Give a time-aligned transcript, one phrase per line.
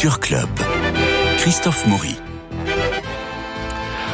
[0.00, 0.48] Culture Club.
[1.36, 2.16] Christophe Maury.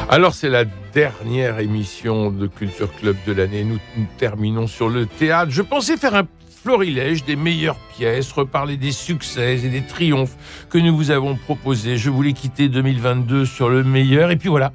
[0.09, 3.63] Alors c'est la dernière émission de Culture Club de l'année.
[3.63, 5.53] Nous, nous terminons sur le théâtre.
[5.53, 10.35] Je pensais faire un florilège des meilleures pièces, reparler des succès et des triomphes
[10.71, 11.99] que nous vous avons proposés.
[11.99, 14.33] Je voulais quitter 2022 sur le meilleur.
[14.33, 14.73] Et puis voilà,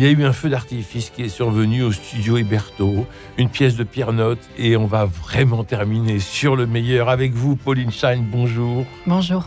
[0.00, 3.06] il y a eu un feu d'artifice qui est survenu au studio Héberto,
[3.36, 7.54] une pièce de Pierre Note, et on va vraiment terminer sur le meilleur avec vous,
[7.54, 8.24] Pauline Shine.
[8.32, 8.86] Bonjour.
[9.06, 9.44] Bonjour.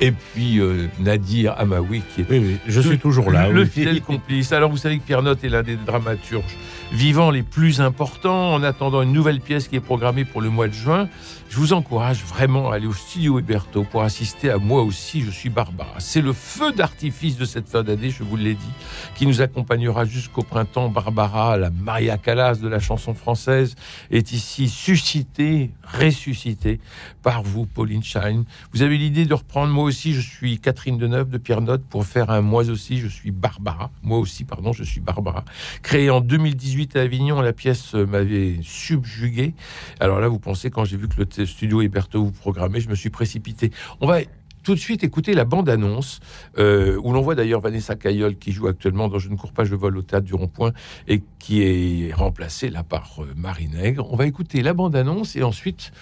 [0.00, 3.50] Et puis euh, Nadir Amaoui, qui est Oui, oui, je suis toujours là.
[3.50, 3.68] le oui.
[3.68, 4.50] fidèle complice.
[4.52, 6.56] Alors vous savez que Pierre Note est l'un des dramaturges
[6.92, 8.54] vivants les plus importants.
[8.54, 11.08] En attendant une nouvelle pièce qui est programmée pour le mois de juin,
[11.48, 15.30] je vous encourage vraiment à aller au studio Héberto pour assister à Moi aussi, je
[15.30, 15.94] suis Barbara.
[15.98, 18.72] C'est le feu d'artifice de cette fin d'année, je vous l'ai dit,
[19.14, 20.88] qui nous accompagnera jusqu'au printemps.
[20.88, 23.74] Barbara, la Maria Callas de la chanson française,
[24.10, 26.80] est ici suscitée, ressuscitée
[27.22, 28.44] par vous, Pauline Shine.
[28.72, 32.04] Vous avez l'idée de reprendre Moi aussi, je suis Catherine Deneuve de Pierre Note pour
[32.06, 33.90] faire un Moi aussi, je suis Barbara.
[34.02, 35.44] Moi aussi, pardon, je suis Barbara.
[35.82, 39.54] Créée en 2018 à Avignon, la pièce euh, m'avait subjugué.
[40.00, 42.94] Alors là, vous pensez, quand j'ai vu que le studio Héberto vous programmait, je me
[42.94, 43.72] suis précipité.
[44.00, 44.20] On va
[44.62, 46.20] tout de suite écouter la bande-annonce,
[46.58, 49.64] euh, où l'on voit d'ailleurs Vanessa Caillol qui joue actuellement dans Je ne cours pas,
[49.64, 50.72] je vole au théâtre du Rond-Point,
[51.08, 54.06] et qui est remplacée là par euh, Marie Nègre.
[54.12, 55.92] On va écouter la bande-annonce et ensuite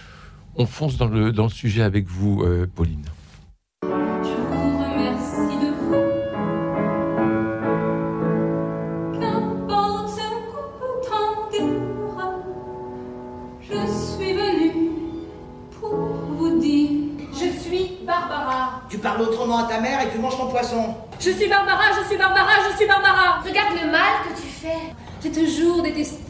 [0.56, 2.44] on fonce dans le, dans le sujet avec vous,
[2.76, 3.04] Pauline.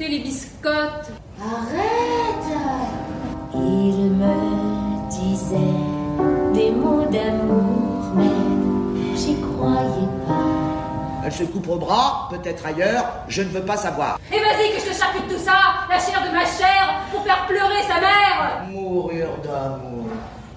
[0.09, 1.11] Les biscottes.
[1.41, 2.59] Arrête.
[3.55, 5.57] Il me disait
[6.53, 11.25] des mots d'amour, mais j'y croyais pas.
[11.25, 14.19] Elle se coupe au bras, peut-être ailleurs, je ne veux pas savoir.
[14.31, 17.47] Et vas-y que je te charcute tout ça, la chair de ma chair, pour faire
[17.47, 18.65] pleurer sa mère.
[18.71, 20.07] Mourir d'amour.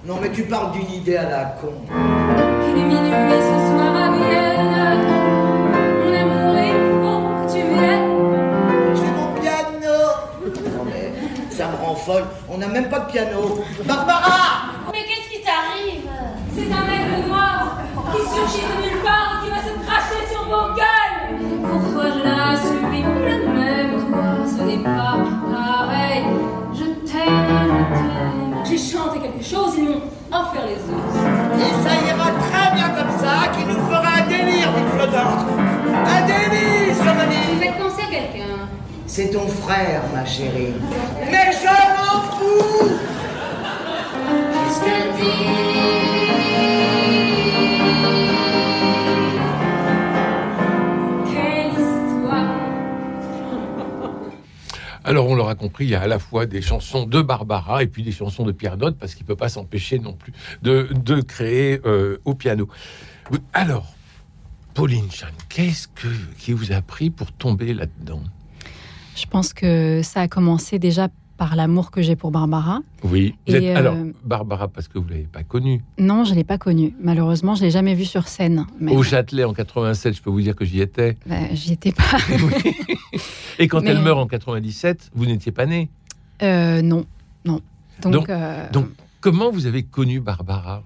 [0.04, 1.72] Non mais tu parles d'une idée à la con.
[1.90, 5.17] Il est minuit ce soir à Vienne.
[12.58, 13.62] On n'a même pas de piano.
[13.84, 16.02] Barbara Mais qu'est-ce qui t'arrive?
[16.52, 17.78] C'est un aigle noir
[18.12, 21.38] qui surgit de nulle part et qui va se cracher sur vos gueules.
[21.62, 24.44] Pourquoi je la subis le même toi?
[24.44, 25.18] Ce n'est pas
[25.54, 26.24] pareil.
[26.74, 28.64] Je t'aime, je t'aime.
[28.68, 30.02] J'ai chanté quelque chose, ils m'ont
[30.32, 31.62] offert les os.
[31.62, 35.46] Et ça ira très bien comme ça, qui nous fera un délire, une flottante.
[35.94, 38.68] Un délire, Vous Sophie faites penser à quelqu'un.
[39.06, 40.74] C'est ton frère, ma chérie.
[41.30, 42.47] Mais je m'en fous Qu'est-ce que Quelle histoire.
[55.04, 57.86] Alors on l'aura compris, il y a à la fois des chansons de Barbara et
[57.86, 60.88] puis des chansons de Pierre Note, parce qu'il ne peut pas s'empêcher non plus de,
[60.92, 62.68] de créer euh, au piano.
[63.54, 63.86] Alors,
[64.74, 68.20] Pauline Chan, qu'est-ce que, qui vous a pris pour tomber là-dedans?
[69.16, 71.08] Je pense que ça a commencé déjà
[71.38, 72.80] par l'amour que j'ai pour Barbara.
[73.04, 73.34] Oui.
[73.46, 73.94] Vous Et, êtes- euh, Alors,
[74.24, 75.82] Barbara, parce que vous ne l'avez pas connue.
[75.98, 76.92] Non, je ne l'ai pas connue.
[77.00, 78.66] Malheureusement, je ne l'ai jamais vue sur scène.
[78.80, 81.16] Mais Au Châtelet en 87, je peux vous dire que j'y étais.
[81.26, 82.02] bah, j'y étais pas.
[82.28, 82.74] Oui.
[83.60, 85.88] Et quand Mais- elle meurt en 97, vous n'étiez pas né.
[86.42, 87.06] Euh, non,
[87.44, 87.60] non.
[88.02, 88.86] Donc, Donc- euh, Donc,
[89.20, 90.82] comment vous avez connu Barbara?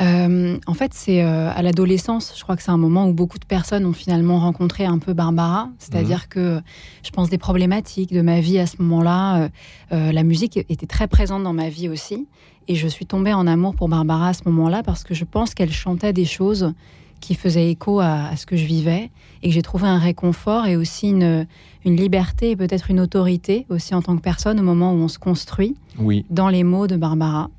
[0.00, 2.32] Euh, en fait, c'est euh, à l'adolescence.
[2.36, 5.12] Je crois que c'est un moment où beaucoup de personnes ont finalement rencontré un peu
[5.12, 5.68] Barbara.
[5.78, 6.28] C'est-à-dire Mhm.
[6.30, 6.60] que
[7.02, 9.42] je pense des problématiques de ma vie à ce moment-là.
[9.42, 9.48] euh,
[9.92, 12.26] euh, la musique était très présente dans ma vie aussi.
[12.68, 15.54] Et je suis tombée en amour pour Barbara à ce moment-là parce que je pense
[15.54, 16.72] qu'elle chantait des choses
[17.20, 19.10] qui faisaient écho à, à ce que je vivais
[19.42, 21.46] et que j'ai trouvé un réconfort et aussi une,
[21.84, 25.08] une liberté et peut-être une autorité aussi en tant que personne au moment où on
[25.08, 26.24] se construit Oui.
[26.30, 27.50] dans les mots de Barbara.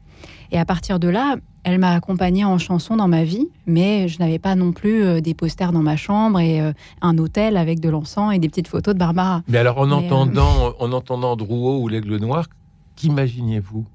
[0.52, 4.20] Et à partir de là, elle m'a accompagnée en chanson dans ma vie, mais je
[4.20, 7.80] n'avais pas non plus euh, des posters dans ma chambre et euh, un hôtel avec
[7.80, 9.44] de l'encens et des petites photos de Barbara.
[9.48, 12.48] Mais alors, en, Mais, euh, entendant, en entendant Drouot ou l'Aigle Noir,
[12.96, 13.86] qu'imaginiez-vous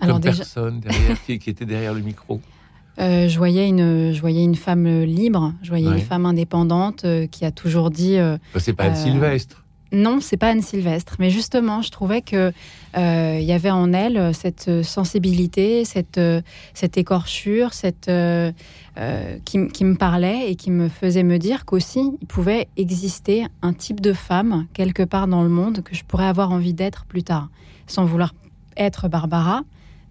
[0.00, 2.40] Alors comme déjà, personne derrière, qui, qui était derrière le micro?
[2.98, 5.94] Euh, je, voyais une, je voyais une femme libre, je voyais Ouais.
[5.94, 9.61] une femme indépendante euh, qui a toujours dit Bah, C'est pas Anne Sylvestre.
[9.92, 12.50] Non, c'est pas Anne Sylvestre, mais justement, je trouvais que
[12.96, 16.40] euh, il y avait en elle cette sensibilité, cette, euh,
[16.72, 18.52] cette écorchure, cette euh,
[18.98, 23.46] euh, qui, qui me parlait et qui me faisait me dire qu'aussi il pouvait exister
[23.60, 27.04] un type de femme quelque part dans le monde que je pourrais avoir envie d'être
[27.04, 27.50] plus tard,
[27.86, 28.34] sans vouloir
[28.76, 29.62] être Barbara,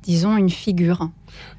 [0.03, 1.09] disons, une figure.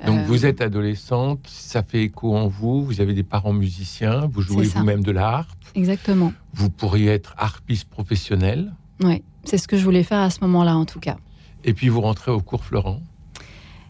[0.07, 4.27] Donc Euh, vous êtes adolescente, ça fait écho en vous, vous avez des parents musiciens,
[4.27, 6.33] vous jouez vous-même de la harpe, Exactement.
[6.55, 8.73] vous pourriez être harpiste professionnel,
[9.03, 11.17] Ouais, c'est ce que je voulais faire à ce moment-là, en tout cas.
[11.65, 13.01] et puis vous rentrez au cours Florent.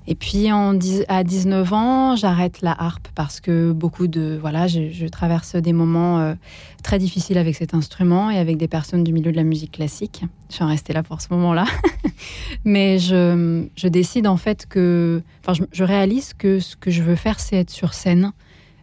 [0.09, 0.77] Et puis en
[1.09, 5.73] à 19 ans, j'arrête la harpe parce que beaucoup de voilà, je, je traverse des
[5.73, 6.35] moments euh,
[6.83, 10.25] très difficiles avec cet instrument et avec des personnes du milieu de la musique classique.
[10.51, 11.67] Je suis restée là pour ce moment-là,
[12.65, 17.03] mais je, je décide en fait que, enfin, je, je réalise que ce que je
[17.03, 18.33] veux faire, c'est être sur scène,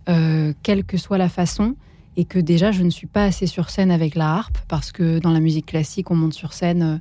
[0.07, 1.75] euh, quelle que soit la façon.
[2.17, 5.19] Et que déjà, je ne suis pas assez sur scène avec la harpe, parce que
[5.19, 6.97] dans la musique classique, on monte sur scène euh,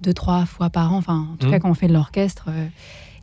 [0.00, 1.52] deux, trois fois par an, enfin, en tout Mhm.
[1.52, 2.48] cas, quand on fait de l'orchestre.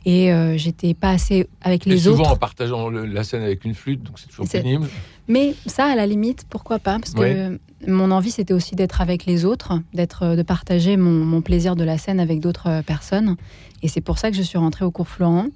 [0.04, 2.32] Et euh, j'étais pas assez avec Et les souvent autres.
[2.32, 4.88] en partageant le- la scène avec une flûte, donc c'est toujours pénible.
[5.28, 6.98] Mais ça, à la limite, pourquoi pas?
[6.98, 11.40] Parce que mon envie, c'était aussi d'être avec les autres, d'être, de partager mon, mon
[11.40, 13.36] plaisir de la scène avec d'autres euh, personnes.
[13.82, 15.46] Et c'est pour ça que je suis rentrée au cours Florent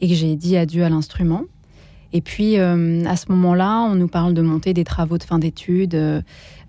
[0.00, 1.42] et que j'ai dit adieu à l'instrument.
[2.16, 5.40] Et puis, euh, à ce moment-là, on nous parle de monter des travaux de fin
[5.40, 5.96] d'études.
[5.96, 6.22] euh,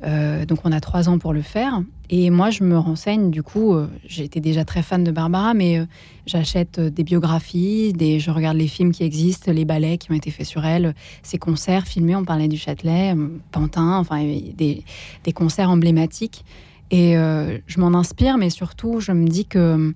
[0.03, 1.83] euh, donc, on a trois ans pour le faire.
[2.09, 3.29] Et moi, je me renseigne.
[3.29, 3.75] Du coup,
[4.07, 5.81] j'étais déjà très fan de Barbara, mais
[6.27, 10.45] j'achète des biographies, je regarde les films qui existent, les ballets qui ont été faits
[10.45, 10.93] sur elle,
[11.23, 12.15] ses concerts filmés.
[12.15, 13.15] On parlait du Châtelet,
[13.51, 14.83] Pantin, enfin, des,
[15.23, 16.45] des concerts emblématiques.
[16.91, 19.95] Et je m'en inspire, mais surtout, je me dis que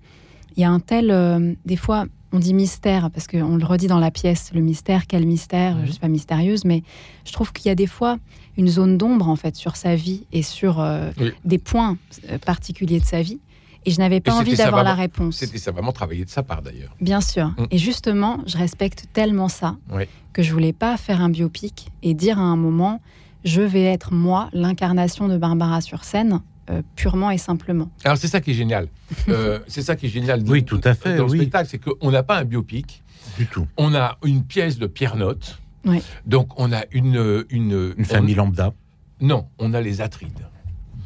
[0.58, 1.58] il y a un tel.
[1.66, 5.26] des fois, on dit mystère, parce qu'on le redit dans la pièce, le mystère, quel
[5.26, 5.86] mystère, Mhm.
[5.86, 6.84] je suis pas mystérieuse, mais
[7.26, 8.18] je trouve qu'il y a des fois
[8.58, 11.32] une zone d'ombre, en fait, sur sa vie et sur euh, Oui.
[11.46, 11.98] des points
[12.30, 13.40] euh, particuliers de sa vie.
[13.86, 15.38] Et je n'avais pas envie d'avoir la réponse.
[15.38, 16.94] C'était ça vraiment travaillé de sa part d'ailleurs.
[17.00, 17.48] Bien sûr.
[17.58, 17.66] Mm.
[17.72, 20.04] Et justement, je respecte tellement ça Oui.
[20.34, 23.00] que je voulais pas faire un biopic et dire à un moment,
[23.46, 27.90] je vais être moi, l'incarnation de Barbara sur scène, euh, purement et simplement.
[28.04, 28.88] Alors c'est ça qui est génial.
[29.30, 30.44] Euh, c'est ça qui est génial.
[30.48, 31.38] Oui, tout à fait, Dans le oui.
[31.40, 33.04] spectacle, c'est qu'on n'a pas un biopic,
[33.38, 33.68] Du tout.
[33.78, 35.60] on a une pièce de Pierre Note.
[35.86, 36.02] Oui.
[36.26, 38.74] Donc on a une une, Une famille lambda.
[39.22, 40.48] Non, on a les Atrides.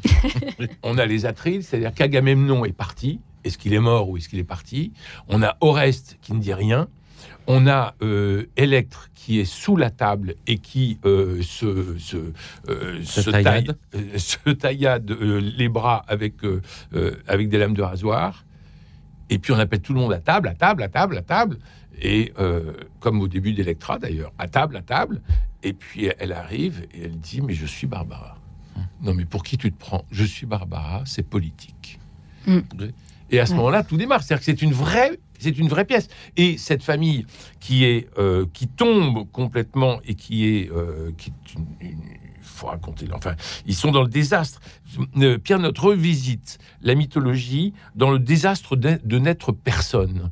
[0.82, 3.20] on a les Atrides, c'est-à-dire qu'Agamemnon est parti.
[3.44, 4.92] Est-ce qu'il est mort ou est-ce qu'il est parti?
[5.28, 6.88] On a Oreste qui ne dit rien.
[7.46, 12.16] On a euh, Électre qui est sous la table et qui euh, se, se,
[12.68, 13.76] euh, Se se taillade.
[13.92, 16.34] taille- euh, se taillade euh, les bras avec,
[17.26, 18.44] avec des lames de rasoir.
[19.30, 21.58] Et puis on appelle tout le monde à table, à table, à table, à table.
[22.00, 25.20] Et euh, comme au début d'Electra d'ailleurs, à table, à table.
[25.62, 28.36] Et puis elle arrive et elle dit Mais je suis Barbara.
[29.02, 30.04] Non, mais pour qui tu te prends?
[30.10, 31.98] Je suis Barbara, c'est politique.
[32.46, 32.58] Mm.
[33.30, 34.22] Et à ce moment-là, tout démarre.
[34.22, 35.18] C'est-à-dire que c'est une vraie.
[35.38, 36.08] C'est une vraie pièce.
[36.36, 37.26] Et cette famille
[37.60, 41.98] qui est euh, qui tombe complètement et qui est euh, qui est une, une-
[42.40, 43.08] faut raconter.
[43.12, 43.34] Enfin,
[43.66, 44.60] ils sont dans le désastre.
[45.16, 50.30] Euh, Pierre Notre revisite la mythologie dans le désastre de, de n'être personne.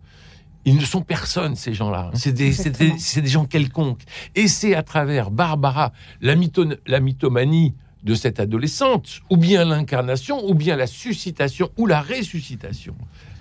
[0.64, 2.12] Ils ne sont personne, ces gens-là.
[2.14, 4.02] C'est des, c'est des, des gens quelconques.
[4.36, 10.44] Et c'est à travers Barbara, la, mytho- la mythomanie de cette adolescente, ou bien l'incarnation,
[10.48, 12.94] ou bien la suscitation, ou la ressuscitation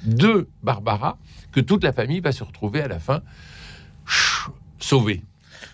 [0.04, 1.18] de Barbara,
[1.52, 3.22] que toute la famille va se retrouver à la fin
[4.80, 5.24] sauvée.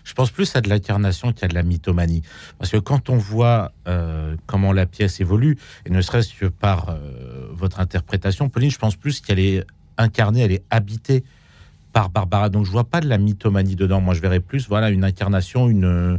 [0.04, 2.22] Je pense plus à de l'incarnation qu'à de la mythomanie.
[2.58, 6.88] Parce que quand on voit euh, comment la pièce évolue, et ne serait-ce que par
[6.88, 9.64] euh, votre interprétation, Pauline, je pense plus qu'elle est
[9.98, 11.24] incarnée, elle est habitée
[11.92, 12.48] par Barbara.
[12.48, 14.00] Donc je vois pas de la mythomanie dedans.
[14.00, 16.18] Moi, je verrais plus, voilà, une incarnation, une,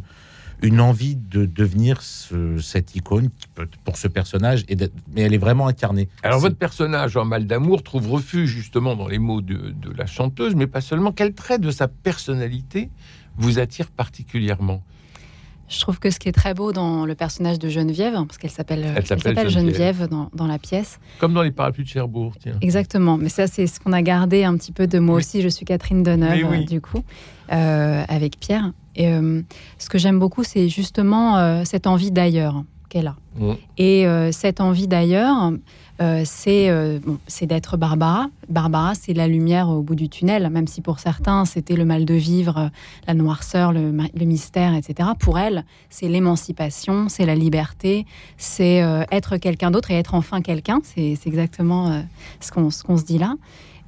[0.62, 4.64] une envie de devenir ce- cette icône qui peut- pour ce personnage.
[4.68, 6.10] Et d'être- mais elle est vraiment incarnée.
[6.24, 10.06] Alors votre personnage en mal d'amour trouve refuge justement dans les mots de, de la
[10.06, 11.12] chanteuse, mais pas seulement.
[11.12, 12.90] Quel trait de sa personnalité
[13.38, 14.84] vous attire particulièrement?
[15.72, 18.50] Je trouve que ce qui est très beau dans le personnage de Geneviève, parce qu'elle
[18.50, 19.98] s'appelle Elle elle s'appelle s'appelle Geneviève.
[19.98, 21.00] Geneviève dans, dans la pièce.
[21.20, 22.58] Comme dans les parapluies de Cherbourg, tiens.
[22.62, 23.18] Exactement.
[23.20, 25.20] Mais ça, c'est ce qu'on a gardé un petit peu de moi Oui.
[25.22, 25.44] aussi.
[25.44, 26.64] Je suis Catherine Deneuve, oui.
[26.64, 27.04] euh, du coup,
[27.52, 28.72] euh, avec Pierre.
[28.96, 29.42] Et euh,
[29.78, 33.16] ce que j'aime beaucoup, c'est justement euh, cette envie d'ailleurs qu'elle a.
[33.38, 33.54] Mm.
[33.78, 35.54] Et euh, cette envie d'ailleurs,
[36.02, 38.28] euh, c'est euh, bon, d'être Barbara.
[38.48, 42.06] Barbara, c'est la lumière au bout du tunnel, même si pour certains, c'était le mal
[42.06, 42.72] de vivre,
[43.06, 43.92] la noirceur, le,
[44.26, 45.10] mystère, etc.
[45.20, 48.06] Pour elle, c'est l'émancipation, c'est la liberté,
[48.38, 50.80] c'est euh, être quelqu'un d'autre et être enfin quelqu'un.
[50.84, 52.04] C'est exactement
[52.40, 53.36] ce qu'on ce qu'on se dit là.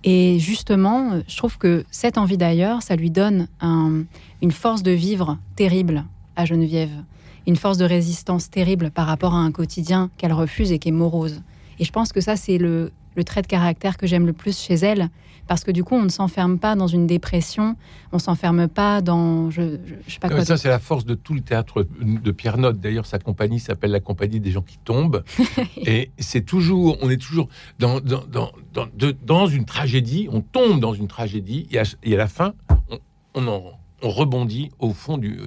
[0.03, 4.03] Et justement, je trouve que cette envie d'ailleurs, ça lui donne un-
[4.41, 6.05] une force de vivre terrible
[6.35, 7.03] à Geneviève
[7.47, 10.91] une force de résistance terrible par rapport à un quotidien qu'elle refuse et qui est
[10.91, 11.41] morose.
[11.79, 14.57] Et je pense que ça, c'est le le trait de caractère que j'aime le plus
[14.59, 15.09] chez elle.
[15.47, 17.75] Parce que du coup, on ne s'enferme pas dans une dépression,
[18.13, 19.49] on s'enferme pas dans.
[19.49, 20.45] Je, je, je sais pas Ouais, quoi.
[20.45, 22.79] ça, c'est la force de tout le théâtre de Pierre Note.
[22.79, 25.23] D'ailleurs, sa compagnie s'appelle la compagnie des gens qui tombent.
[25.77, 27.49] et c'est toujours, on est toujours
[27.79, 28.87] dans, dans, dans, dans,
[29.25, 32.53] dans une tragédie, on tombe dans une tragédie, et à, et à la fin,
[32.89, 32.99] on,
[33.33, 33.63] on en-
[34.01, 35.39] on rebondit au fond du,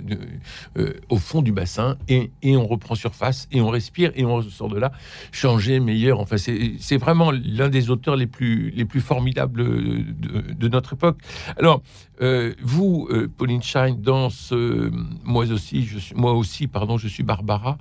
[0.76, 4.42] euh, au fond du bassin et, et on reprend surface et on respire et on
[4.42, 4.92] sort de là
[5.32, 6.20] changé, meilleur.
[6.20, 11.18] Enfin, c'est vraiment l'un des auteurs les plus, les plus formidables de, notre époque.
[11.58, 11.82] Alors,
[12.20, 14.90] euh, vous, euh, Pauline Shine, dans ce,
[15.24, 17.76] moi aussi, je suis, moi aussi, pardon, je suis Barbara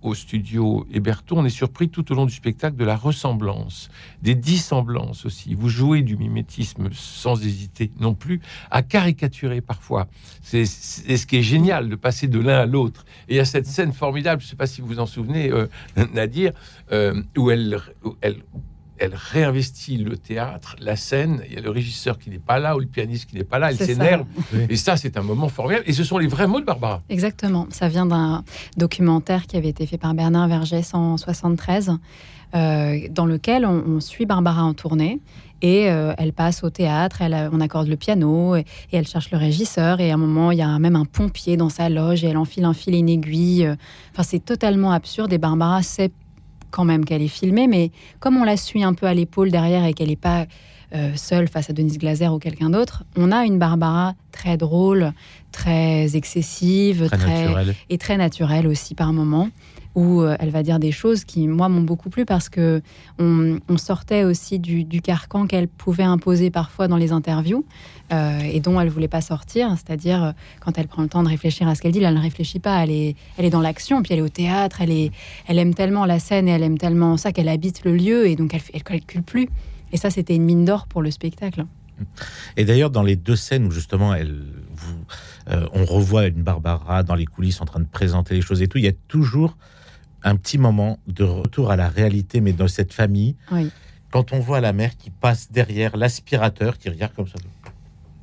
[0.00, 1.36] au studio Héberto.
[1.36, 3.90] On est surpris tout au long du spectacle de la ressemblance,
[4.22, 5.54] des dissemblances aussi.
[5.54, 9.81] Vous jouez du mimétisme sans hésiter non plus, à caricaturer parfois.
[10.42, 13.04] C'est c'est ce qui est génial de passer de l'un à l'autre.
[13.28, 15.06] Et il y a cette scène formidable, je ne sais pas si vous vous en
[15.06, 15.66] souvenez, euh,
[16.14, 16.52] Nadir,
[16.92, 18.36] euh, où elle, où elle
[19.02, 21.42] elle réinvestit le théâtre, la scène.
[21.48, 23.58] Il y a le régisseur qui n'est pas là ou le pianiste qui n'est pas
[23.58, 23.72] là.
[23.72, 24.26] Elle s'énerve.
[24.68, 25.84] Et ça, c'est un moment formidable.
[25.88, 27.02] Et ce sont les vrais mots de Barbara.
[27.08, 27.66] Exactement.
[27.70, 28.44] Ça vient d'un
[28.76, 31.98] documentaire qui avait été fait par Bernard Vergès en 73,
[32.54, 35.18] euh, dans lequel on, on suit Barbara en tournée.
[35.62, 38.60] Et euh, elle passe au théâtre, elle, a- on accorde le piano et,
[38.92, 40.00] et elle cherche le régisseur.
[40.00, 42.36] Et à un moment, il y a même un pompier dans sa loge et elle
[42.36, 43.66] enfile un fil et une aiguille.
[43.66, 43.76] Euh,
[44.12, 45.32] Enfin, c'est totalement absurde.
[45.32, 46.10] Et Barbara sait
[46.72, 49.84] quand même qu'elle est filmée, mais comme on la suit un peu à l'épaule derrière
[49.84, 50.46] et qu'elle n'est pas
[50.94, 55.12] euh, seule face à Denise Glaser ou quelqu'un d'autre, on a une Barbara très drôle,
[55.50, 59.48] très excessive, Très et très naturelle aussi par moments,
[59.94, 62.82] où euh, elle va dire des choses qui, moi, m'ont beaucoup plu parce que
[63.18, 67.64] on, on sortait aussi du, du carcan qu'elle pouvait imposer parfois dans les interviews
[68.12, 71.68] euh, et dont elle voulait pas sortir, c'est-à-dire quand elle prend le temps de réfléchir
[71.68, 74.02] à ce qu'elle dit, là, elle ne réfléchit pas, elle est, elle est dans l'action,
[74.02, 75.10] puis elle est au théâtre, elle, est,
[75.46, 78.36] elle aime tellement la scène et elle aime tellement ça qu'elle habite le lieu et
[78.36, 79.48] donc elle, elle calcule plus.
[79.92, 81.64] Et ça, c'était une mine d'or pour le spectacle.
[82.56, 84.42] Et d'ailleurs, dans les deux scènes où justement elle,
[84.74, 85.04] vous,
[85.48, 88.68] euh, on revoit une Barbara dans les coulisses en train de présenter les choses et
[88.68, 89.56] tout, il y a toujours
[90.24, 93.70] un petit moment de retour à la réalité, mais dans cette famille, Oui.
[94.10, 97.34] quand on voit la mère qui passe derrière l'aspirateur, qui regarde comme ça,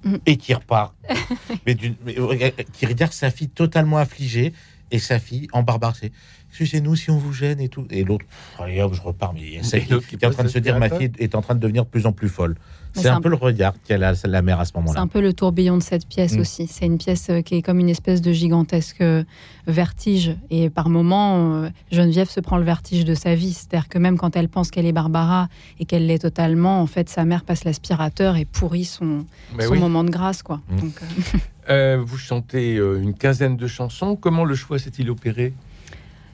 [0.06, 0.16] Mm.
[0.26, 0.96] et qui repart,
[1.66, 4.54] mais, mais, euh, qui regarde sa fille totalement affligée,
[4.92, 6.12] et sa fille en barbare, c'est
[6.50, 7.86] excusez-nous si on vous gêne et tout.
[7.92, 8.26] Et l'autre,
[8.58, 10.48] allez hop, je repars, mais il y a celle Et qui, est en train de
[10.50, 12.56] se dire ma fille est en train de devenir de plus en plus folle.
[12.94, 15.00] C'est c'est un un- peu le regard qu'elle a la mère à ce C'est moment-là.
[15.02, 16.40] un peu le tourbillon de cette pièce Mm.
[16.40, 16.66] aussi.
[16.66, 19.24] C'est une pièce euh, qui est comme une espèce de gigantesque euh,
[19.68, 20.36] vertige.
[20.50, 23.54] Et par moments, euh, Geneviève se prend le vertige de sa vie.
[23.54, 27.10] C'est-à-dire que même quand elle pense qu'elle est Barbara et qu'elle l'est totalement, en fait,
[27.10, 29.26] sa mère passe l'aspirateur et pourrit son,
[29.60, 29.78] oui.
[29.80, 30.42] moment de grâce.
[30.42, 30.60] Quoi.
[30.72, 30.80] Mm.
[30.80, 31.38] Donc, euh,
[31.70, 34.16] Euh, vous chantez euh, une quinzaine de chansons.
[34.16, 35.54] Comment le choix s'est-il opéré?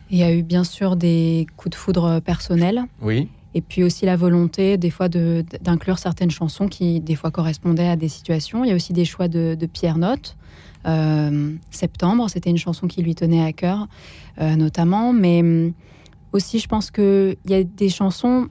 [0.10, 2.84] Il y a eu bien sûr des coups de foudre personnels.
[3.01, 3.27] Oui.
[3.54, 7.88] Et puis aussi la volonté, des fois, de- d'inclure certaines chansons qui, des fois, correspondaient
[7.88, 8.63] à des situations.
[8.63, 10.36] Il y a aussi des choix de, de Pierre Note.
[10.86, 13.88] Euh, Septembre, c'était une chanson qui lui tenait à cœur,
[14.39, 15.13] euh, notamment.
[15.13, 15.74] Mais hum,
[16.34, 18.48] aussi, je pense qu'il y a des chansons,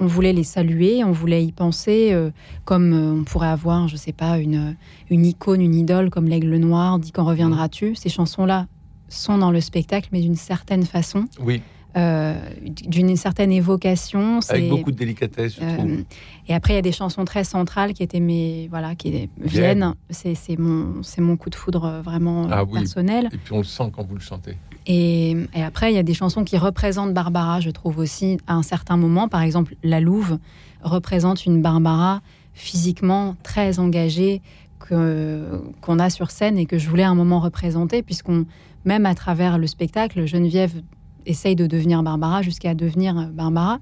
[0.00, 2.30] on voulait les saluer, on voulait y penser, euh,
[2.64, 4.76] comme euh, on pourrait avoir, je sais pas, une,
[5.10, 8.66] une icône, une idole comme l'Aigle Noir, dit Quand reviendras-tu Ces chansons-là
[9.08, 11.62] sont dans le spectacle, mais d'une certaine façon, Oui.
[11.96, 12.34] euh,
[12.64, 14.40] d'une certaine évocation.
[14.48, 16.04] Avec beaucoup de délicatesse, je trouve.
[16.48, 19.94] et après, il y a des chansons très centrales qui étaient mes voilà, qui viennent.
[20.10, 22.80] C'est mon mon coup de foudre vraiment Ah oui.
[22.80, 23.28] personnel.
[23.32, 24.56] Et puis on le sent quand vous le chantez.
[24.86, 28.62] Et, après, il y a des chansons qui représentent Barbara, je trouve aussi à un
[28.62, 29.28] certain moment.
[29.28, 30.38] Par exemple, La Louve
[30.82, 32.20] représente une Barbara
[32.52, 34.42] physiquement très engagée
[34.78, 38.44] qu'on a sur scène et que je voulais un moment représenter, puisqu'on
[38.84, 40.82] même à travers le spectacle, Geneviève
[41.24, 43.78] essaye de devenir Barbara jusqu'à devenir Barbara.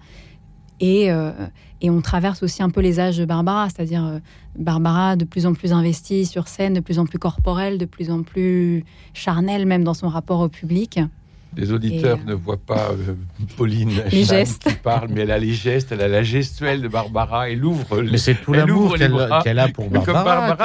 [0.78, 1.32] Et, euh,
[1.82, 4.18] et on traverse aussi un peu les âges de Barbara, c'est-à-dire euh,
[4.56, 8.10] Barbara de plus en plus investie sur scène, de plus en plus corporelle, de plus
[8.10, 11.00] en plus charnelle même dans son rapport au public.
[11.56, 13.14] Les auditeurs euh, ne voient pas euh,
[13.56, 14.64] Pauline Les gestes.
[14.68, 17.50] qui parle, mais elle a les gestes, elle a la gestuelle de Barbara.
[17.50, 18.00] Elle ouvre.
[18.00, 18.94] les- Mais c'est tout Elle l'amour
[19.42, 20.56] qu'elle a pour Barbara.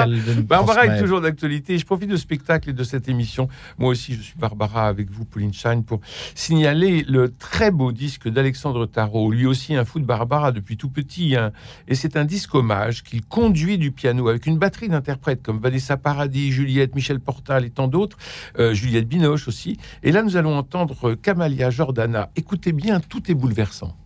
[0.42, 0.86] Barbara.
[0.86, 1.76] est toujours d'actualité.
[1.78, 3.48] Je profite de ce spectacle et de cette émission.
[3.78, 6.00] Moi aussi, je suis Barbara avec vous, Pauline Shine, pour
[6.34, 9.30] signaler le très beau disque d'Alexandre Tarot.
[9.30, 11.36] Lui aussi, un fou de Barbara depuis tout petit.
[11.36, 11.52] hein.
[11.86, 15.96] Et c'est un disque hommage qu'il conduit du piano avec une batterie d'interprètes comme Vanessa
[15.96, 18.16] Paradis, Juliette, Michel Portal et tant d'autres.
[18.58, 19.76] Euh, Juliette Binoche aussi.
[20.02, 20.77] Et là, nous allons entendre
[21.16, 22.30] Kamalia Jordana.
[22.36, 23.96] Écoutez bien, tout est bouleversant.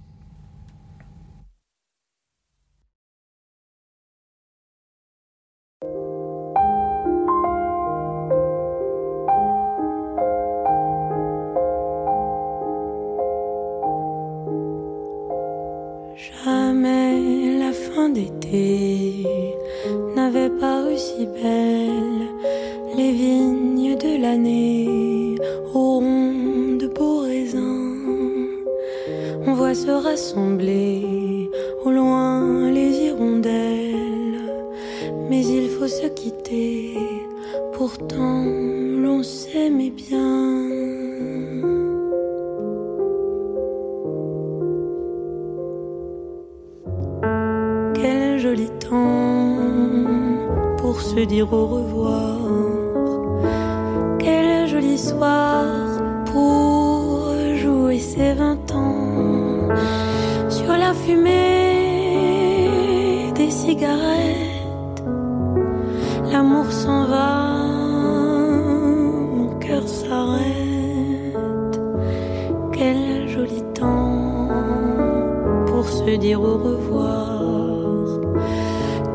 [16.45, 19.27] Jamais la fin d'été
[20.17, 22.29] n'avait paru si belle.
[22.97, 25.12] Les vignes de l'année
[29.75, 31.51] Se rassembler
[31.83, 34.39] au loin les hirondelles.
[35.31, 36.99] Mais il faut se quitter,
[37.73, 40.69] pourtant l'on s'aimait bien.
[47.95, 49.57] Quel joli temps
[50.77, 52.39] pour se dire au revoir.
[54.19, 55.65] Quel joli soir
[56.27, 58.62] pour jouer ses vingt
[61.05, 62.93] fumée
[63.35, 65.03] des cigarettes.
[66.31, 67.33] L'amour s'en va,
[69.37, 71.81] mon cœur s'arrête.
[72.73, 74.49] Quel joli temps
[75.67, 77.41] pour se dire au revoir.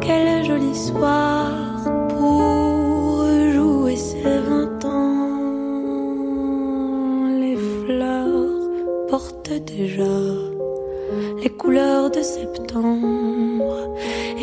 [0.02, 1.27] Quel joli soir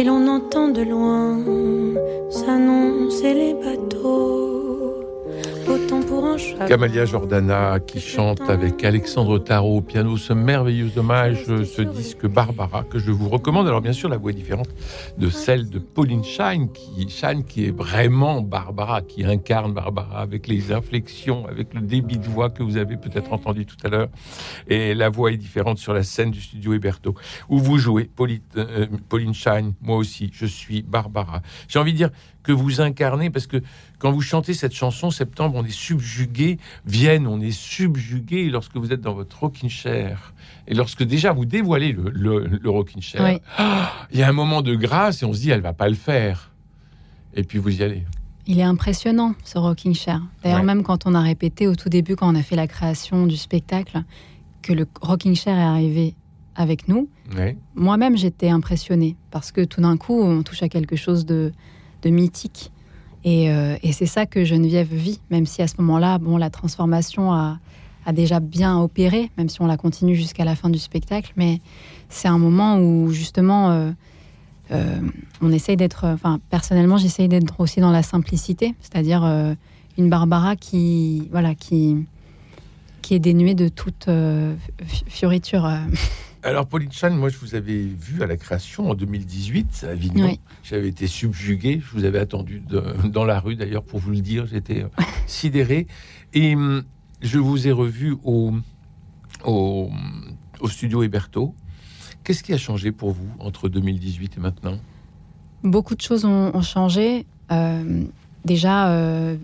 [0.05, 1.39] l'on entend de loin
[2.29, 2.84] s'annoncer les
[6.69, 12.27] Camalia Jordana qui chante avec Alexandre Tarot au piano ce merveilleux hommage, euh, ce disque
[12.27, 13.67] Barbara que je vous recommande.
[13.67, 14.69] Alors bien sûr la voix est différente
[15.19, 20.47] de celle de Pauline Shine qui, Shine, qui est vraiment Barbara, qui incarne Barbara avec
[20.47, 24.09] les inflexions, avec le débit de voix que vous avez peut-être entendu tout à l'heure.
[24.69, 27.15] Et la voix est différente sur la scène du studio Héberto
[27.49, 31.43] où vous jouez Pauline, euh, Pauline Shine, moi aussi, je suis Barbara.
[31.69, 32.11] J'ai envie de dire
[32.45, 33.61] que vous incarnez parce que
[33.99, 38.93] quand vous chantez cette chanson, Septembre, on est subjugué, Vienne, on est subjugué lorsque vous
[38.93, 40.33] êtes dans votre rocking chair
[40.69, 43.41] et lorsque déjà vous dévoilez le, le, le rocking chair, Oui.
[43.59, 45.89] ah, il y a un moment de grâce et on se dit elle va pas
[45.89, 46.53] le faire.
[47.35, 48.05] Et puis vous y allez.
[48.47, 50.21] Il est impressionnant, ce rocking chair.
[50.43, 50.65] D'ailleurs, Ouais.
[50.67, 53.37] même quand on a répété au tout début, quand on a fait la création du
[53.39, 54.03] spectacle,
[54.63, 56.15] que le rocking chair est arrivé
[56.55, 57.57] avec nous, Ouais.
[57.75, 61.53] moi-même, j'étais impressionnée parce que tout d'un coup, on touche à quelque chose de,
[62.05, 62.71] de mythique.
[63.25, 66.51] Et, euh, et c'est ça que Geneviève vit, même si à ce moment-là, bon, la
[66.51, 67.59] transformation a,
[68.13, 71.33] déjà bien opéré, même si on la continue jusqu'à la fin du spectacle.
[71.37, 71.61] Mais
[72.11, 73.91] c'est un moment où, justement, euh,
[74.73, 75.01] euh,
[75.41, 76.05] on essaye d'être.
[76.05, 79.25] Enfin, personnellement, j'essaye d'être aussi dans la simplicité, c'est-à-dire
[79.97, 81.97] une Barbara qui, voilà, qui,
[83.01, 84.07] qui est dénuée de toute
[84.87, 85.67] fi- fioriture.
[86.45, 90.27] Alors Pauline Shine, moi je vous avais vu à la création en 2018 à Avignon.
[90.27, 90.41] Oui.
[90.63, 94.21] J'avais été subjugué, je vous avais attendu de- dans la rue d'ailleurs pour vous le
[94.21, 94.89] dire, j'étais euh,
[95.27, 95.87] sidéré.
[96.35, 96.83] Et hum,
[97.23, 98.53] je vous ai revu au,
[99.45, 99.91] au,
[100.61, 101.55] au studio Héberto.
[102.25, 104.79] Qu'est-ce qui a changé pour vous entre 2018 et maintenant?
[105.63, 107.25] Beaucoup de choses ont, ont changé.
[107.53, 108.05] Euh,
[108.45, 109.37] déjà, euh,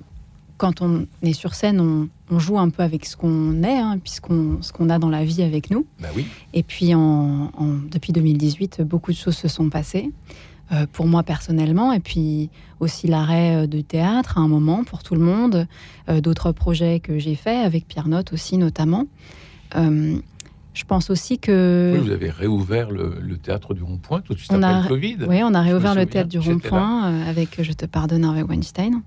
[0.61, 3.99] quand on est sur scène, on, on joue un peu avec ce qu'on est, hein,
[4.03, 5.87] puisqu'on ce qu'on a dans la vie avec nous.
[6.01, 6.27] Bah oui.
[6.53, 10.11] Et puis, en, en- depuis 2018, beaucoup de choses se sont passées.
[10.73, 15.03] euh, pour moi personnellement, et puis aussi l'arrêt euh, de théâtre à un moment pour
[15.03, 15.66] tout le monde,
[16.09, 19.07] euh, d'autres projets que j'ai faits avec Pierre Note aussi notamment.
[19.77, 20.16] Euh,
[20.73, 24.38] je pense aussi que Oui, vous avez réouvert le, le théâtre du Rond-Point tout de
[24.38, 25.16] suite On après a- le Covid.
[25.29, 29.03] Oui, on a réouvert le théâtre du Rond-Point avec Je te pardonne Harvey Weinstein.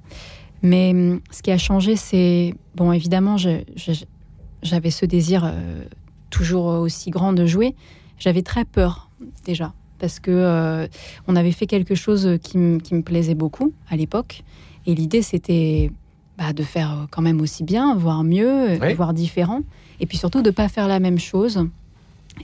[0.64, 2.54] Mais hum, ce qui a changé, c'est.
[2.76, 5.84] Bon, évidemment, j'avais ce désir euh,
[6.30, 7.76] toujours aussi grand de jouer.
[8.18, 9.10] J'avais très peur,
[9.46, 10.88] déjà, parce que euh,
[11.28, 14.44] on avait fait quelque chose qui, me- plaisait beaucoup à l'époque.
[14.86, 15.92] Et l'idée, c'était
[16.38, 18.94] bah, de faire euh, quand même aussi bien, voire mieux, Oui.
[18.94, 19.62] voire différent.
[20.00, 21.68] Et puis surtout, de ne pas faire la même chose.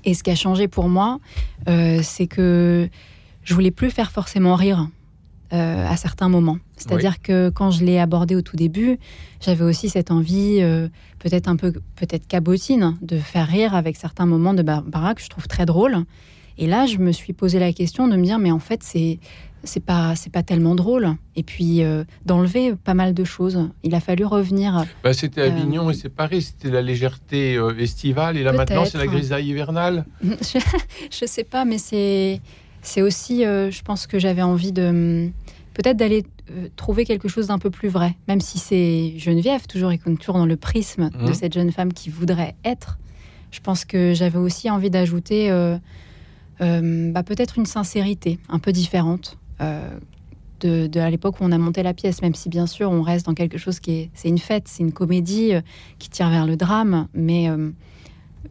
[0.06, 1.20] Et ce qui a changé pour moi,
[1.68, 2.90] euh, c'est que
[3.44, 4.88] je voulais plus faire forcément rire
[5.52, 6.58] euh, à certains moments.
[6.78, 9.00] C'est-à-dire que quand je l'ai abordé au tout début,
[9.42, 14.26] j'avais aussi cette envie, euh, peut-être un peu, peut-être cabotine, de faire rire avec certains
[14.28, 15.98] moments de Barbara que je trouve très drôles.
[16.60, 19.20] Et là, je me suis posé la question de me dire, mais en fait, c'est
[19.64, 21.16] c'est pas c'est pas tellement drôle.
[21.36, 23.70] Et puis euh, d'enlever pas mal de choses.
[23.84, 24.86] Il a fallu revenir.
[25.04, 28.98] Bah, c'était Euh, Avignon et c'est pareil, c'était la légèreté estivale et là maintenant c'est
[28.98, 30.06] la grisaille hivernale.
[30.24, 30.60] je,
[31.12, 32.40] je sais pas, mais c'est
[32.90, 34.88] c'est aussi, euh, je pense que j'avais envie de
[35.28, 35.32] hum,
[35.74, 39.92] peut-être d'aller euh, trouver quelque chose d'un peu plus vrai, même si c'est Geneviève toujours
[39.92, 41.34] et qu'on dans le prisme de Mhm.
[41.34, 42.98] cette jeune femme qui voudrait être.
[43.52, 45.78] Je pense que j'avais aussi envie d'ajouter euh,
[46.62, 49.38] bah, peut-être une sincérité un peu différente.
[50.62, 53.02] de, de à l'époque où on a monté la pièce, même si bien sûr on
[53.02, 55.62] reste dans quelque chose qui est, c'est une fête, c'est une comédie euh,
[56.00, 57.70] qui tire vers le drame, mais euh,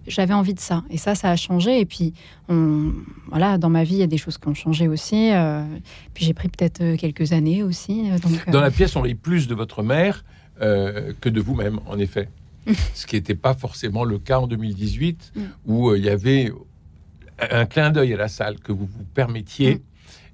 [0.09, 0.83] j'avais envie de ça.
[0.91, 1.81] Et ça, ça a changé.
[1.81, 2.13] Et puis,
[2.49, 2.93] on,
[3.29, 5.31] voilà, dans ma vie, il y a des choses qui ont changé aussi.
[5.33, 5.63] euh,
[6.15, 8.11] puis j'ai pris peut-être euh, quelques années aussi.
[8.11, 10.25] euh, Donc, Dans euh, la pièce, on lit plus de votre mère
[10.61, 12.29] euh, que de vous-même, en effet.
[12.95, 15.41] Ce qui n'était pas forcément le cas en 2018, Mm.
[15.67, 16.53] où il y avait
[17.51, 19.81] un clin d'œil à la salle que vous vous permettiez Mm.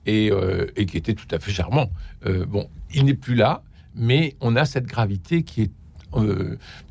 [0.06, 0.30] et,
[0.76, 1.90] et qui était tout à fait charmant.
[2.48, 3.62] Bon, il n'est plus là,
[3.94, 5.70] mais on a cette gravité qui est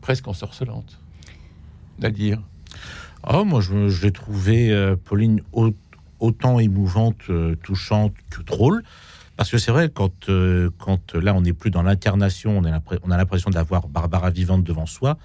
[0.02, 1.00] presque ensorcelante.
[2.00, 2.42] C'est-à-dire
[3.28, 5.74] Oh, moi, je, je l'ai trouvé, euh, Pauline, au-
[6.20, 8.84] autant émouvante, euh, touchante que drôle.
[9.38, 12.66] Parce que c'est vrai, quand, euh, quand là, on n'est plus dans l'incarnation, on
[13.12, 15.18] a l'impression d'avoir Barbara vivante devant soi,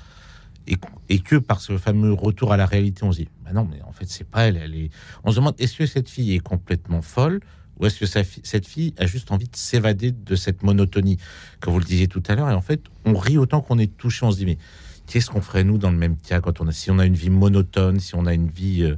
[1.09, 3.81] et, que par ce fameux retour à la réalité, on se dit, bah non, mais
[3.83, 4.57] en fait, c'est pas elle.
[4.57, 4.91] elle est...
[5.25, 7.41] On se demande, est-ce que cette fille est complètement folle
[7.79, 11.17] ou est-ce que sa cette fille a juste envie de s'évader de cette monotonie,
[11.61, 13.97] comme vous le disiez tout à l'heure Et en fait, on rit autant qu'on est
[13.97, 14.59] touché, on se dit, mais
[15.09, 17.15] qu'est-ce qu'on ferait nous dans le même cas quand on a, si on a une
[17.15, 18.97] vie monotone, si on a une vie euh,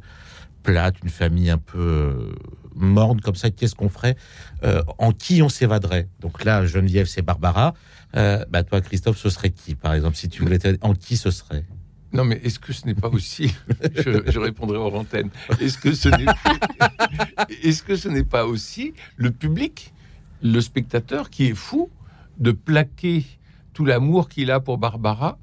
[0.62, 2.32] plate, une famille un peu euh,
[2.74, 4.16] morne comme ça, qu'est-ce qu'on ferait
[4.64, 6.08] Euh, En qui on s'évaderait?
[6.20, 7.74] Donc là, Geneviève, c'est Barbara.
[8.12, 11.64] Bah toi, Christophe, ce serait qui, par exemple, si tu voulais En qui ce serait?
[12.12, 13.54] Non, mais est-ce que ce n'est pas aussi,
[13.94, 16.08] je, répondrai hors antenne, est-ce que ce
[17.62, 19.94] est-ce que ce n'est pas aussi le public,
[20.42, 21.88] le spectateur qui est fou
[22.38, 23.24] de plaquer
[23.74, 25.38] tout l'amour qu'il a pour Barbara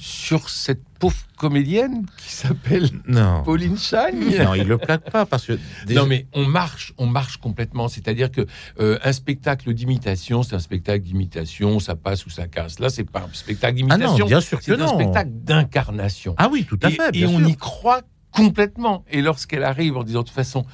[0.00, 3.42] sur cette pauvre comédienne qui s'appelle Non.
[3.42, 7.06] Pauline Chagne Non, il le plaque pas parce que déjà- Non mais on marche, on
[7.06, 7.88] marche complètement.
[7.88, 8.46] C'est-à-dire que
[8.78, 12.78] euh, un spectacle d'imitation, c'est un spectacle d'imitation, ça passe ou ça casse.
[12.78, 14.18] Là, c'est pas un spectacle ah d'imitation.
[14.18, 14.94] non, bien sûr que c'est un non.
[14.94, 16.34] spectacle d'incarnation.
[16.38, 17.08] Ah oui, tout à et, fait.
[17.08, 17.48] et bien on sûr.
[17.48, 19.04] y croit complètement.
[19.10, 20.64] Et lorsqu'elle arrive en disant de toute façon,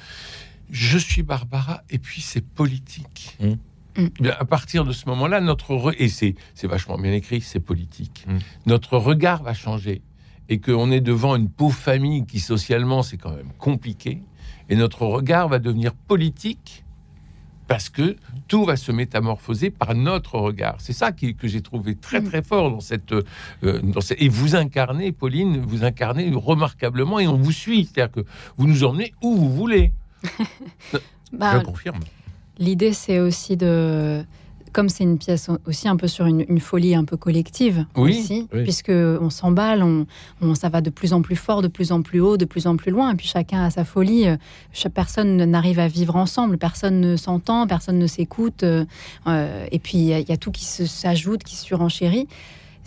[0.69, 3.37] je suis Barbara, et puis c'est politique.
[3.39, 3.53] Mm.
[3.97, 4.07] Mm.
[4.19, 7.59] Bien, à partir de ce moment-là, notre re- et c'est c'est vachement bien écrit, c'est
[7.59, 8.25] politique.
[8.27, 8.37] Mm.
[8.67, 10.01] Notre regard va changer
[10.49, 14.21] et qu'on est devant une pauvre famille qui socialement c'est quand même compliqué,
[14.69, 16.83] et notre regard va devenir politique
[17.67, 18.15] parce que
[18.47, 20.75] tout va se métamorphoser par notre regard.
[20.77, 22.25] C'est ça qui- que j'ai trouvé très Mm.
[22.29, 27.27] très fort dans cette, euh, dans cette- et vous incarnez, Pauline, vous incarnez remarquablement et
[27.27, 28.25] on vous suit, c'est-à-dire que
[28.57, 29.93] vous nous emmenez où vous voulez.
[31.33, 31.99] bah, Je confirme.
[32.57, 34.23] L'idée, c'est aussi de.
[34.73, 38.09] Comme c'est une pièce aussi un peu sur une, une folie un peu collective Oui,
[38.19, 38.63] aussi, oui.
[38.63, 40.05] puisque on s'emballe, on,
[40.41, 42.67] on- ça va de plus en plus fort, de plus en plus haut, de plus
[42.67, 44.27] en plus loin, et puis chacun a sa folie.
[44.27, 44.35] euh,
[44.73, 48.83] Chaque personne n'arrive à vivre ensemble, personne ne s'entend, personne ne s'écoute, euh,
[49.27, 52.27] euh, et puis il y, y a tout qui s'ajoute, qui se surenchérit.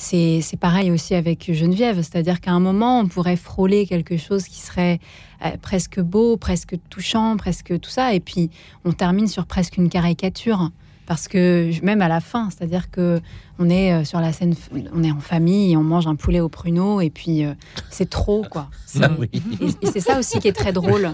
[0.00, 4.44] C'est c'est pareil aussi avec Geneviève, c'est-à-dire qu'à un moment, on pourrait frôler quelque chose
[4.44, 5.00] qui serait
[5.44, 8.48] euh, presque beau, presque touchant, presque tout ça, et puis
[8.84, 10.70] on termine sur presque une caricature.
[11.06, 13.18] Parce que même à la fin, c'est-à-dire que
[13.58, 14.54] on est euh, sur la scène,
[14.94, 17.54] on est en famille, et on mange un poulet au pruneau, et puis euh,
[17.90, 18.68] c'est trop, quoi.
[18.86, 19.28] C'est- Ah oui.
[19.32, 21.10] et, et c'est ça aussi qui est très drôle.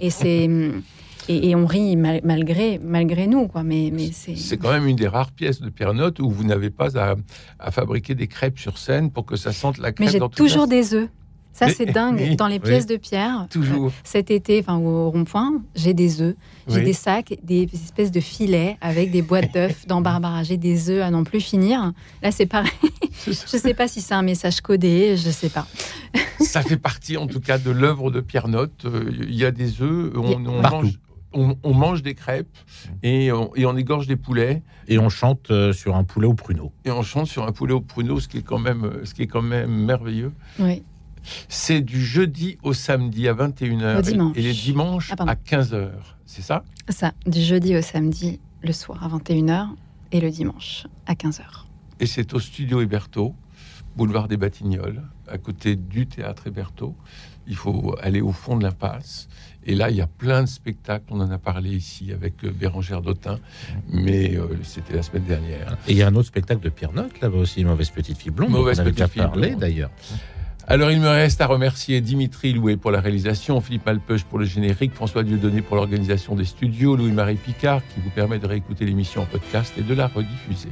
[0.00, 0.48] Et c'est
[1.28, 3.62] et, et on rit mal- malgré malgré nous, quoi.
[3.62, 6.44] Mais mais c'est C'est quand même une des rares pièces de Pierre Note où vous
[6.44, 7.14] n'avez pas à,
[7.58, 10.28] à fabriquer des crêpes sur scène pour que ça sente la mais crêpe j'ai dans
[10.28, 11.08] toute toujours des œufs.
[11.54, 12.16] Ça Mais- c'est dingue.
[12.18, 12.60] oui, Dans les oui.
[12.60, 13.92] pièces de Pierre, Toujours.
[14.04, 16.34] cet été, enfin au rond-point, j'ai des œufs,
[16.66, 16.84] j'ai Oui.
[16.84, 20.44] des sacs, des espèces de filets avec des boîtes d'œufs dans Barbara.
[20.44, 21.92] J'ai des œufs à n'en plus finir.
[22.22, 22.70] Là, c'est pareil.
[23.26, 25.66] je sais pas si c'est un message codé, je sais pas.
[26.40, 28.86] Ça fait partie en tout cas de l'œuvre de Pierre Note.
[28.86, 30.98] Euh, Il y a des œufs, on, mange,
[31.34, 32.56] on, on mange des crêpes
[33.02, 36.34] et on, et on égorge des poulets Et on chante euh, sur un poulet au
[36.34, 36.72] pruneau.
[36.84, 39.14] et on chante sur un poulet au pruneau, ce qui est quand même, euh, ce
[39.14, 40.32] qui est quand même merveilleux.
[40.58, 40.82] Oui.
[41.48, 44.36] C'est du jeudi au samedi à 21h Au dimanche.
[44.36, 45.90] et les dimanches Ah, à 15h.
[46.26, 46.64] C'est ça?
[46.88, 49.68] Ça, du jeudi au samedi, le soir à 21h
[50.10, 51.42] et le dimanche à 15h.
[52.00, 53.34] Et c'est au studio Héberto,
[53.96, 56.96] boulevard des Batignolles, à côté du théâtre Héberto.
[57.46, 59.28] Il faut aller au fond de l'impasse.
[59.64, 61.04] Et là, il y a plein de spectacles.
[61.10, 63.38] On en a parlé ici avec euh, Bérangère Dautin,
[63.88, 65.76] mais euh, c'était la semaine dernière.
[65.86, 68.32] Et il y a un autre spectacle de Pierre Note, là-bas aussi, Mauvaise Petite Fille
[68.32, 68.50] Blonde.
[68.50, 69.60] Mauvaise on avait Petite déjà Fille parlé Blonde.
[69.60, 69.90] d'ailleurs.
[70.68, 74.44] Alors, il me reste à remercier Dimitri Loué pour la réalisation, Philippe Malpeuch pour le
[74.44, 79.22] générique, François Dieudonné pour l'organisation des studios, Louis-Marie Picard qui vous permet de réécouter l'émission
[79.22, 80.68] en podcast et de la rediffuser.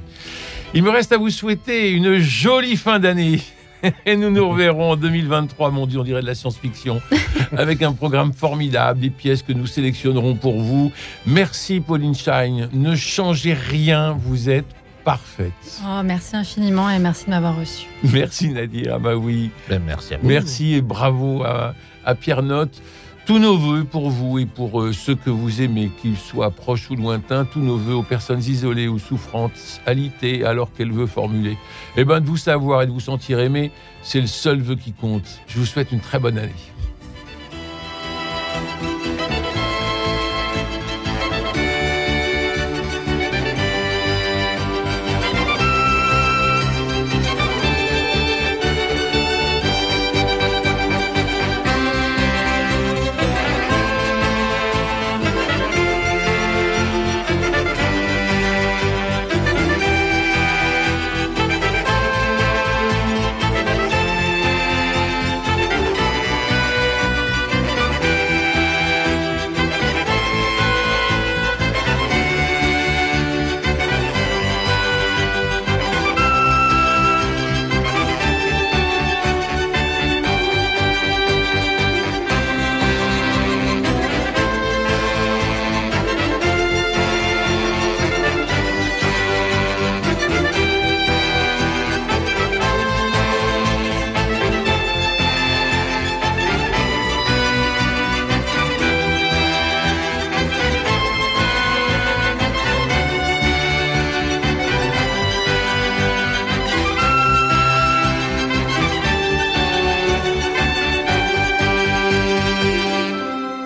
[0.75, 3.41] Il me reste à vous souhaiter une jolie fin d'année.
[4.07, 7.01] Et nous nous reverrons en 2023, mon Dieu, on dirait de la science-fiction,
[7.57, 10.93] avec un programme formidable, des pièces que nous sélectionnerons pour vous.
[11.27, 14.67] Merci Pauline Shine, ne changez rien, vous êtes
[15.05, 15.53] parfaite.
[15.83, 17.87] Oh, merci infiniment et merci de m'avoir reçu.
[18.13, 19.51] Merci Nadir, ah bah oui.
[19.69, 20.29] Ben, merci à vous.
[20.29, 22.83] Merci et bravo à, à Pierre Note.
[23.31, 26.91] Tous nos voeux pour vous et pour euh, ceux que vous aimez, qu'ils soient proches
[26.91, 31.57] ou lointains, tous nos voeux aux personnes isolées ou souffrantes, alitées alors qu'elles veulent formuler.
[31.97, 33.71] Eh bien, de vous savoir et de vous sentir aimé,
[34.03, 35.43] c'est le seul vœu qui compte.
[35.47, 36.51] Je vous souhaite une très bonne année.